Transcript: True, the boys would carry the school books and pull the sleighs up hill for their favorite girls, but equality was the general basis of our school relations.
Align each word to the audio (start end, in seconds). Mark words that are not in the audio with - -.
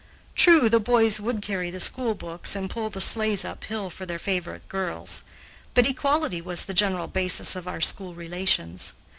True, 0.33 0.67
the 0.67 0.79
boys 0.79 1.19
would 1.19 1.43
carry 1.43 1.69
the 1.69 1.79
school 1.79 2.15
books 2.15 2.55
and 2.55 2.71
pull 2.71 2.89
the 2.89 2.99
sleighs 2.99 3.45
up 3.45 3.63
hill 3.65 3.91
for 3.91 4.03
their 4.07 4.17
favorite 4.17 4.67
girls, 4.67 5.21
but 5.75 5.85
equality 5.85 6.41
was 6.41 6.65
the 6.65 6.73
general 6.73 7.05
basis 7.05 7.55
of 7.55 7.67
our 7.67 7.81
school 7.81 8.15
relations. 8.15 8.93